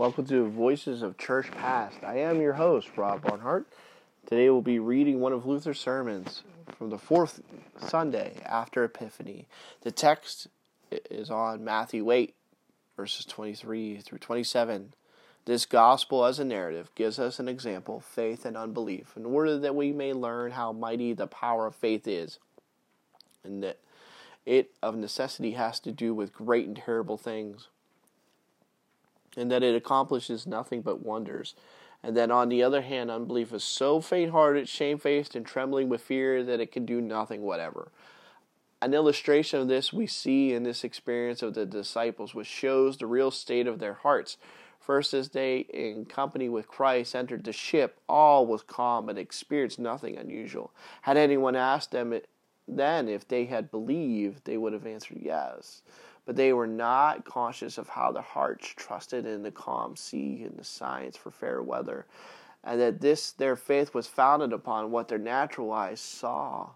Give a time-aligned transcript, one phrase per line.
[0.00, 1.98] Welcome to Voices of Church Past.
[2.02, 3.66] I am your host, Rob Barnhart.
[4.24, 6.42] Today we'll be reading one of Luther's sermons
[6.78, 7.42] from the fourth
[7.78, 9.46] Sunday after Epiphany.
[9.82, 10.46] The text
[10.90, 12.34] is on Matthew 8,
[12.96, 14.94] verses 23 through 27.
[15.44, 19.58] This gospel as a narrative gives us an example of faith and unbelief in order
[19.58, 22.38] that we may learn how mighty the power of faith is,
[23.44, 23.76] and that
[24.46, 27.68] it of necessity has to do with great and terrible things
[29.36, 31.54] and that it accomplishes nothing but wonders.
[32.02, 36.00] And that on the other hand, unbelief is so faint hearted, shamefaced, and trembling with
[36.00, 37.90] fear that it can do nothing whatever.
[38.80, 43.06] An illustration of this we see in this experience of the disciples, which shows the
[43.06, 44.38] real state of their hearts.
[44.78, 49.78] First, as they, in company with Christ, entered the ship, all was calm and experienced
[49.78, 50.72] nothing unusual.
[51.02, 52.18] Had anyone asked them
[52.66, 55.82] then if they had believed, they would have answered yes
[56.24, 60.56] but they were not conscious of how their hearts trusted in the calm sea and
[60.56, 62.06] the signs for fair weather,
[62.64, 66.70] and that this their faith was founded upon what their natural eyes saw.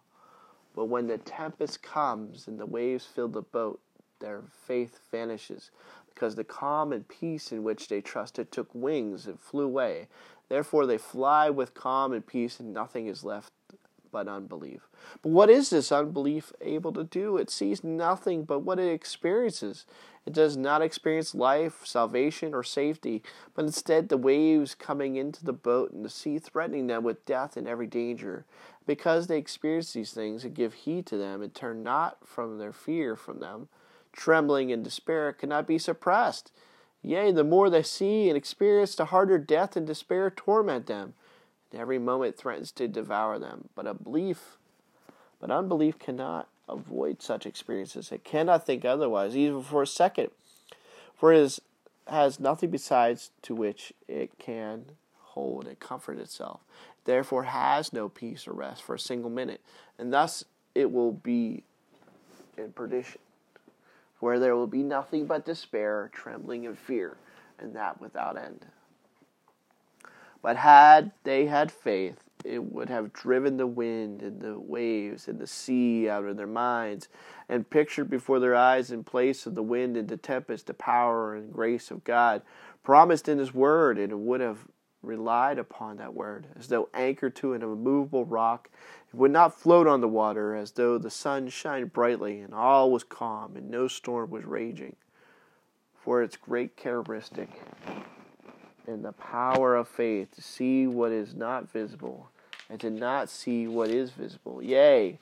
[0.74, 3.80] But when the tempest comes and the waves fill the boat,
[4.19, 5.70] their faith vanishes,
[6.12, 10.08] because the calm and peace in which they trusted took wings and flew away.
[10.48, 13.52] Therefore they fly with calm and peace, and nothing is left
[14.14, 14.88] but unbelief.
[15.22, 17.36] But what is this unbelief able to do?
[17.36, 19.86] It sees nothing but what it experiences.
[20.24, 23.24] It does not experience life, salvation, or safety,
[23.56, 27.56] but instead the waves coming into the boat and the sea threatening them with death
[27.56, 28.44] and every danger.
[28.86, 32.72] Because they experience these things and give heed to them and turn not from their
[32.72, 33.66] fear from them,
[34.12, 36.52] trembling and despair cannot be suppressed.
[37.02, 41.14] Yea, the more they see and experience, the harder death and despair torment them
[41.77, 43.69] every moment threatens to devour them.
[43.75, 44.56] But a belief,
[45.41, 48.11] but unbelief cannot avoid such experiences.
[48.12, 50.31] It cannot think otherwise, even for a second,
[51.14, 51.61] for it is,
[52.06, 54.84] has nothing besides to which it can
[55.19, 56.61] hold and comfort itself.
[57.05, 59.61] Therefore, has no peace or rest for a single minute,
[59.98, 60.44] and thus
[60.75, 61.65] it will be
[62.56, 63.21] in perdition,
[64.21, 67.16] where there will be nothing but despair, trembling, and fear,
[67.59, 68.65] and that without end.
[70.44, 75.38] But had they had faith, it would have driven the wind and the waves and
[75.38, 77.09] the sea out of their minds,
[77.49, 81.34] and pictured before their eyes in place of the wind and the tempest the power
[81.34, 82.43] and grace of God,
[82.83, 84.66] promised in His Word, and would have
[85.00, 88.69] relied upon that Word, as though anchored to an immovable rock.
[89.09, 92.91] It would not float on the water, as though the sun shined brightly, and all
[92.91, 94.97] was calm, and no storm was raging.
[95.94, 97.49] For its great characteristic
[98.87, 102.31] in the power of faith to see what is not visible
[102.69, 104.62] and to not see what is visible.
[104.62, 105.19] Yea,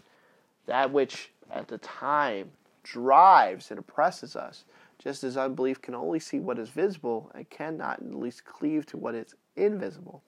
[0.66, 2.50] that which at the time
[2.82, 4.64] drives and oppresses us,
[4.98, 8.96] just as unbelief can only see what is visible and cannot at least cleave to
[8.96, 10.22] what is invisible.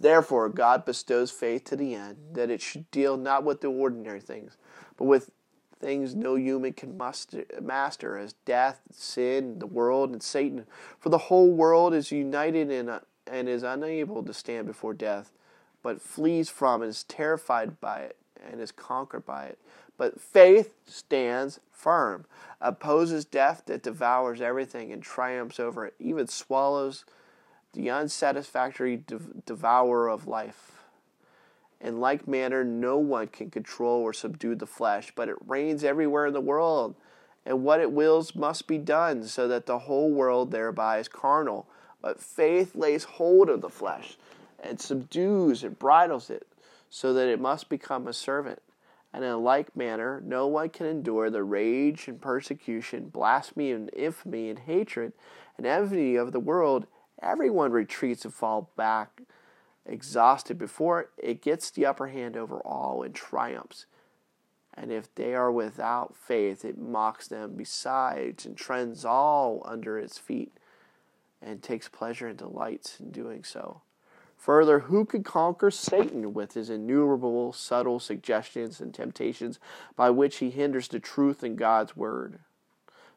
[0.00, 4.20] Therefore, God bestows faith to the end that it should deal not with the ordinary
[4.20, 4.56] things,
[4.96, 5.30] but with
[5.78, 10.66] things no human can muster, master as death, sin, the world, and Satan.
[10.98, 12.90] For the whole world is united in
[13.26, 15.32] and is unable to stand before death,
[15.82, 18.16] but flees from and is terrified by it
[18.50, 19.58] and is conquered by it.
[19.96, 22.24] But faith stands firm,
[22.60, 27.04] opposes death that devours everything and triumphs over it, even swallows
[27.72, 30.77] the unsatisfactory dev- devourer of life.
[31.80, 36.26] In like manner, no one can control or subdue the flesh, but it reigns everywhere
[36.26, 36.96] in the world.
[37.46, 41.68] And what it wills must be done, so that the whole world thereby is carnal.
[42.02, 44.16] But faith lays hold of the flesh
[44.62, 46.46] and subdues and bridles it,
[46.90, 48.60] so that it must become a servant.
[49.12, 54.50] And in like manner, no one can endure the rage and persecution, blasphemy and infamy
[54.50, 55.12] and hatred
[55.56, 56.86] and envy of the world.
[57.22, 59.22] Everyone retreats and falls back
[59.86, 63.86] exhausted before it gets the upper hand over all and triumphs.
[64.74, 70.18] And if they are without faith, it mocks them besides and trends all under its
[70.18, 70.52] feet
[71.42, 73.82] and takes pleasure and delights in doing so.
[74.36, 79.58] Further, who could conquer Satan with his innumerable subtle suggestions and temptations
[79.96, 82.38] by which he hinders the truth in God's word?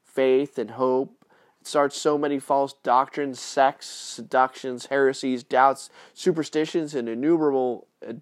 [0.03, 1.20] Faith and hope
[1.63, 8.13] starts so many false doctrines, sects, seductions, heresies, doubts, superstitions, and innumerable uh,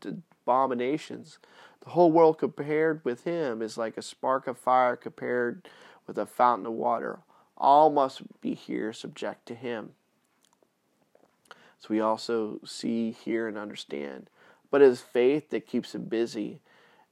[0.46, 1.40] abominations.
[1.82, 5.68] The whole world compared with him is like a spark of fire compared
[6.06, 7.20] with a fountain of water.
[7.58, 9.92] All must be here subject to him.
[11.80, 14.30] So we also see, hear, and understand.
[14.70, 16.62] But it is faith that keeps him busy,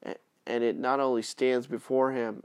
[0.03, 2.44] and it not only stands before him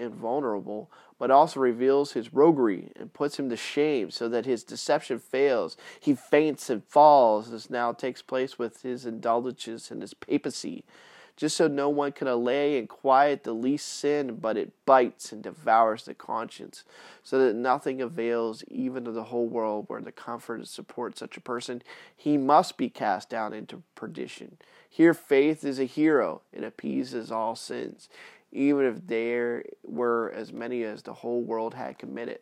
[0.00, 4.64] and vulnerable, but also reveals his roguery and puts him to shame so that his
[4.64, 5.76] deception fails.
[6.00, 10.84] He faints and falls, as now takes place with his indulgences and his papacy,
[11.36, 15.42] just so no one can allay and quiet the least sin, but it bites and
[15.42, 16.84] devours the conscience,
[17.22, 21.36] so that nothing avails even of the whole world where the comfort and support such
[21.36, 21.82] a person,
[22.16, 24.56] he must be cast down into perdition.
[24.88, 28.08] Here faith is a hero, it appeases all sins
[28.52, 32.40] even if there were as many as the whole world had committed.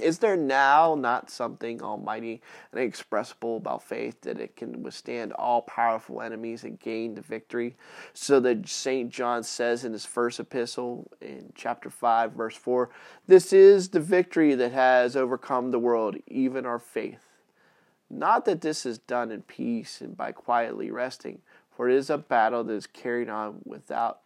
[0.00, 2.40] Is there now not something almighty
[2.72, 7.76] and inexpressible about faith that it can withstand all powerful enemies and gain the victory?
[8.14, 9.10] So that St.
[9.10, 12.88] John says in his first epistle in chapter 5, verse 4
[13.26, 17.26] This is the victory that has overcome the world, even our faith.
[18.08, 22.18] Not that this is done in peace and by quietly resting, for it is a
[22.18, 24.20] battle that is carried on without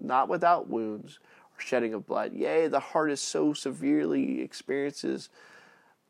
[0.00, 1.18] not without wounds
[1.56, 2.32] or shedding of blood.
[2.32, 5.28] Yea, the heart is so severely experiences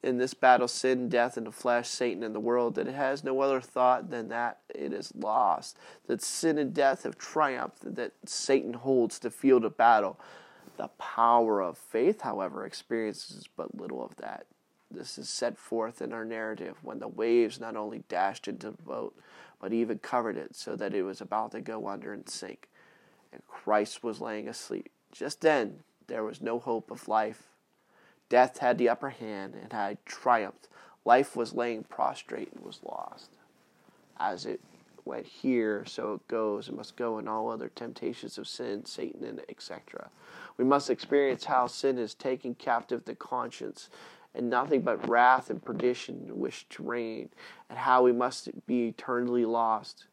[0.02, 3.24] in this battle sin, death, and the flesh, Satan, and the world that it has
[3.24, 8.12] no other thought than that it is lost, that sin and death have triumphed, that
[8.24, 10.18] Satan holds the field of battle.
[10.76, 14.46] The power of faith, however, experiences but little of that.
[14.90, 18.82] This is set forth in our narrative when the waves not only dashed into the
[18.82, 19.16] boat,
[19.60, 22.68] but even covered it so that it was about to go under and sink
[23.36, 24.90] and Christ was laying asleep.
[25.12, 27.44] Just then, there was no hope of life.
[28.30, 30.68] Death had the upper hand and had triumphed.
[31.04, 33.30] Life was laying prostrate and was lost.
[34.18, 34.60] As it
[35.04, 36.68] went here, so it goes.
[36.68, 40.10] and must go in all other temptations of sin, Satan, and etc.
[40.56, 43.90] We must experience how sin is taking captive the conscience,
[44.34, 47.28] and nothing but wrath and perdition wish to reign,
[47.68, 50.06] and how we must be eternally lost.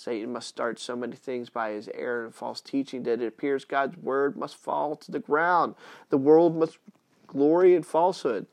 [0.00, 3.66] Satan must start so many things by his error and false teaching that it appears
[3.66, 5.74] God's word must fall to the ground.
[6.08, 6.78] The world must
[7.26, 8.46] glory in falsehood.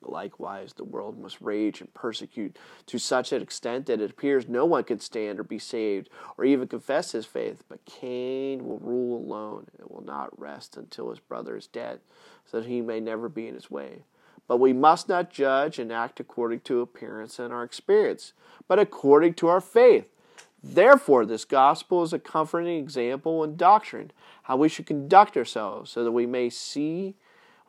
[0.00, 2.56] Likewise, the world must rage and persecute
[2.86, 6.08] to such an extent that it appears no one can stand or be saved
[6.38, 7.64] or even confess his faith.
[7.68, 11.98] But Cain will rule alone and will not rest until his brother is dead,
[12.44, 14.04] so that he may never be in his way.
[14.52, 18.34] But we must not judge and act according to appearance and our experience,
[18.68, 20.04] but according to our faith.
[20.62, 24.10] Therefore, this gospel is a comforting example and doctrine,
[24.42, 27.14] how we should conduct ourselves, so that we may see,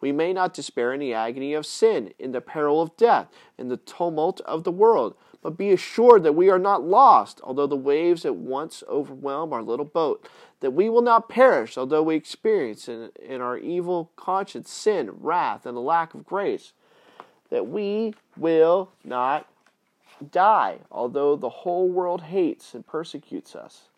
[0.02, 3.70] we may not despair in the agony of sin, in the peril of death, in
[3.70, 7.76] the tumult of the world, but be assured that we are not lost, although the
[7.76, 10.26] waves at once overwhelm our little boat,
[10.62, 15.66] that we will not perish, although we experience in, in our evil conscience sin, wrath,
[15.66, 16.72] and a lack of grace,
[17.50, 19.46] that we will not
[20.32, 23.90] die, although the whole world hates and persecutes us.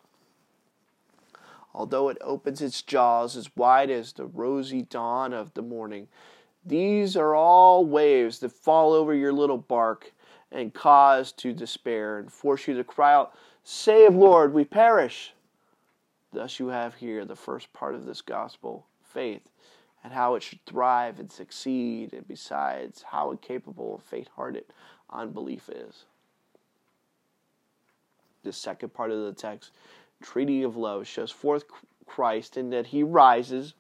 [1.76, 6.08] Although it opens its jaws as wide as the rosy dawn of the morning,
[6.66, 10.12] these are all waves that fall over your little bark
[10.56, 15.34] and cause to despair and force you to cry out, Save, Lord, we perish.
[16.32, 19.50] Thus, you have here the first part of this gospel faith
[20.04, 24.66] and how it should thrive and succeed, and besides, how incapable of faint hearted
[25.10, 26.06] unbelief is.
[28.44, 29.72] The second part of the text,
[30.22, 31.64] treaty of love, shows forth
[32.06, 33.74] Christ in that he rises,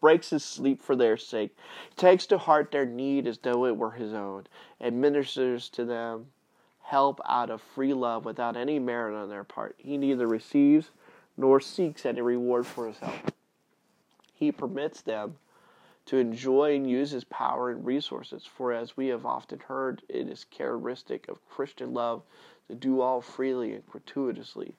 [0.00, 1.56] breaks his sleep for their sake,
[1.96, 4.46] takes to heart their need as though it were his own,
[4.80, 6.26] and ministers to them
[6.82, 9.74] help out of free love without any merit on their part.
[9.78, 10.90] He neither receives
[11.36, 13.32] nor seeks any reward for his help.
[14.34, 15.36] He permits them
[16.06, 20.28] to enjoy and use his power and resources, for as we have often heard, it
[20.28, 22.22] is characteristic of Christian love
[22.68, 24.74] to do all freely and gratuitously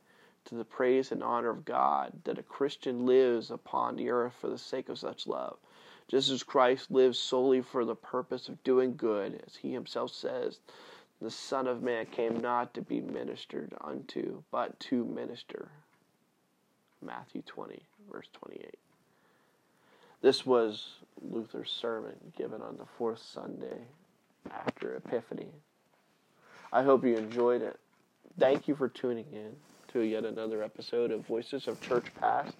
[0.45, 4.49] to the praise and honor of God, that a Christian lives upon the earth for
[4.49, 5.57] the sake of such love,
[6.07, 10.59] just as Christ lives solely for the purpose of doing good, as he himself says,
[11.21, 15.69] the Son of Man came not to be ministered unto, but to minister
[17.01, 17.81] Matthew 20,
[18.11, 18.75] verse 28.
[20.21, 23.81] This was Luther's sermon given on the fourth Sunday
[24.51, 25.51] after Epiphany.
[26.71, 27.79] I hope you enjoyed it.
[28.37, 29.55] Thank you for tuning in
[29.93, 32.53] to yet another episode of Voices of Church Past.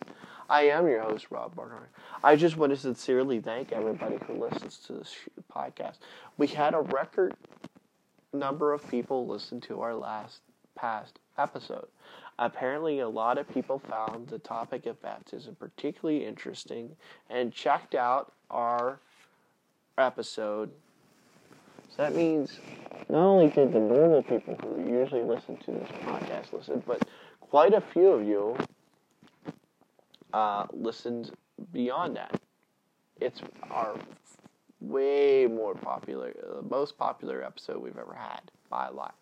[0.49, 1.91] I am your host, Rob Barnhart.
[2.23, 5.15] I just want to sincerely thank everybody who listens to this
[5.53, 5.97] podcast.
[6.37, 7.35] We had a record
[8.33, 10.39] number of people listen to our last
[10.75, 11.87] past episode.
[12.39, 16.95] Apparently, a lot of people found the topic of baptism particularly interesting
[17.29, 18.99] and checked out our
[19.99, 20.71] episode.
[21.95, 22.59] So that means
[23.09, 27.03] not only did the normal people who usually listen to this podcast listen, but
[27.49, 28.55] quite a few of you
[30.33, 31.31] uh, listened
[31.73, 32.39] beyond that.
[33.19, 33.95] It's our
[34.79, 39.15] way more popular, the most popular episode we've ever had by a lot.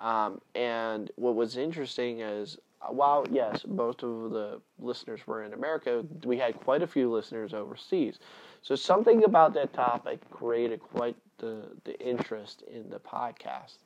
[0.00, 5.52] Um, and what was interesting is, uh, while yes, most of the listeners were in
[5.54, 8.18] America, we had quite a few listeners overseas.
[8.62, 13.78] So something about that topic created quite the the interest in the podcast.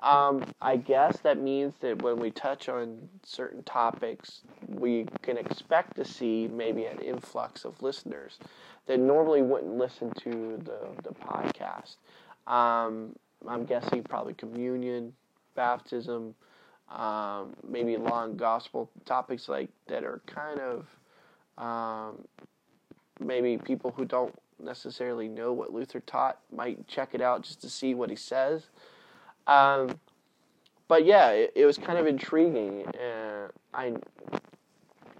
[0.00, 5.96] Um, I guess that means that when we touch on certain topics, we can expect
[5.96, 8.38] to see maybe an influx of listeners
[8.86, 11.96] that normally wouldn't listen to the, the podcast.
[12.46, 13.16] Um,
[13.48, 15.14] I'm guessing probably communion,
[15.54, 16.34] baptism,
[16.90, 20.86] um, maybe long gospel topics like that are kind of
[21.56, 22.24] um,
[23.20, 27.70] maybe people who don't necessarily know what Luther taught might check it out just to
[27.70, 28.66] see what he says.
[29.46, 29.98] Um,
[30.88, 33.94] but yeah, it, it, was kind of intriguing, and I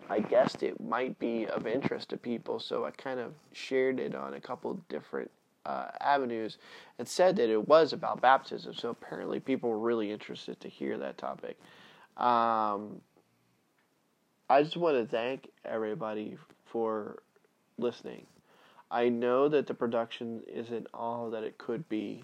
[0.09, 4.15] I guessed it might be of interest to people, so I kind of shared it
[4.15, 5.31] on a couple different
[5.67, 6.59] uh, avenues
[6.99, 8.75] and said that it was about baptism.
[8.75, 11.59] So apparently, people were really interested to hear that topic.
[12.17, 13.01] Um,
[14.49, 17.23] I just want to thank everybody for
[17.79, 18.27] listening.
[18.91, 22.23] I know that the production isn't all that it could be.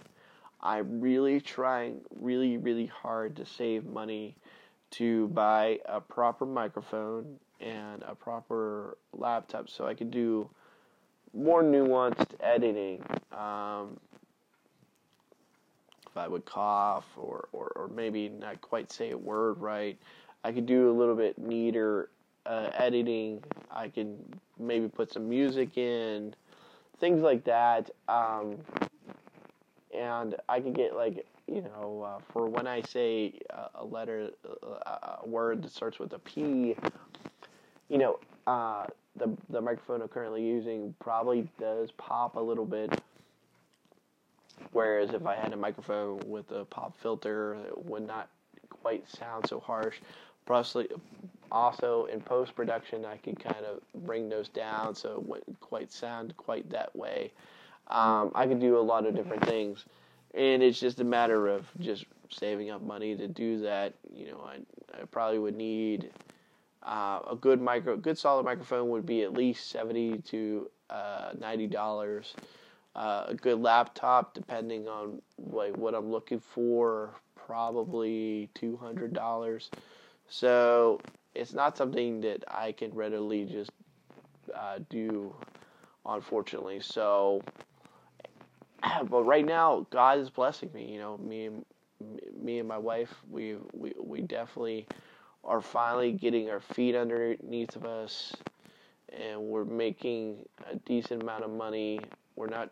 [0.62, 4.36] I'm really trying really, really hard to save money
[4.92, 10.48] to buy a proper microphone and a proper laptop so I can do
[11.32, 13.02] more nuanced editing.
[13.32, 13.98] Um,
[16.10, 19.96] if I would cough or, or, or maybe not quite say a word right,
[20.42, 22.10] I could do a little bit neater
[22.46, 23.44] uh, editing.
[23.70, 24.18] I can
[24.58, 26.34] maybe put some music in,
[26.98, 27.90] things like that.
[28.08, 28.58] Um,
[29.96, 33.34] and I could get like you know uh, for when I say
[33.74, 34.30] a letter,
[34.62, 36.76] a word that starts with a P,
[37.88, 43.00] you know, uh, the the microphone I'm currently using probably does pop a little bit.
[44.72, 48.28] Whereas if I had a microphone with a pop filter, it would not
[48.68, 49.96] quite sound so harsh.
[50.46, 50.76] Plus,
[51.50, 55.92] also in post production, I can kind of bring those down so it wouldn't quite
[55.92, 57.32] sound quite that way.
[57.90, 59.84] Um, I could do a lot of different things,
[60.34, 63.94] and it's just a matter of just saving up money to do that.
[64.14, 64.58] You know, I,
[65.00, 66.10] I probably would need
[66.82, 71.66] uh, a good micro, good solid microphone would be at least seventy to uh, ninety
[71.66, 72.34] dollars.
[72.96, 79.70] Uh, a good laptop, depending on like what I'm looking for, probably two hundred dollars.
[80.28, 81.00] So
[81.34, 83.70] it's not something that I can readily just
[84.54, 85.34] uh, do,
[86.04, 86.80] unfortunately.
[86.80, 87.42] So,
[89.08, 90.92] but right now, God is blessing me.
[90.92, 91.64] You know, me and
[92.40, 94.86] me and my wife, we we we definitely
[95.44, 98.34] are finally getting our feet underneath of us,
[99.12, 102.00] and we're making a decent amount of money.
[102.36, 102.70] We're not,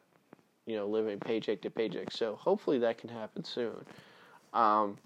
[0.67, 2.11] you know, living paycheck to paycheck.
[2.13, 3.85] So hopefully that can happen soon.
[4.53, 4.97] Um,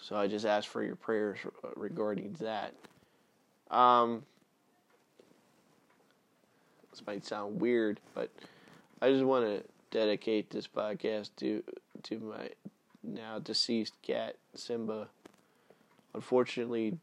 [0.00, 1.38] so I just ask for your prayers
[1.74, 2.74] regarding that.
[3.70, 4.22] Um,
[6.90, 8.30] this might sound weird, but
[9.00, 11.62] I just want to dedicate this podcast to
[12.04, 12.50] to my
[13.02, 15.08] now deceased cat Simba.
[16.14, 16.96] Unfortunately,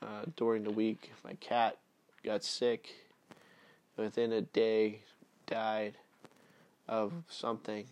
[0.00, 1.76] uh, during the week, my cat
[2.24, 2.94] got sick.
[3.96, 5.00] Within a day,
[5.48, 5.94] died
[6.88, 7.84] of something.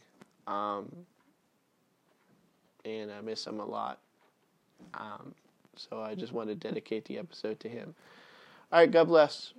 [0.46, 0.92] Um,
[2.84, 3.98] and I miss him a lot.
[4.94, 5.34] Um,
[5.74, 7.96] so I just want to dedicate the episode to him.
[8.70, 9.52] All right, God bless.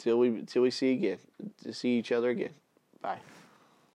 [0.00, 1.18] Till we till we see again,
[1.62, 2.54] to see each other again.
[3.02, 3.18] Bye.